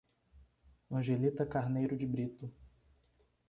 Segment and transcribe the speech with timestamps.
[0.89, 2.51] Angelita Carneiro de Brito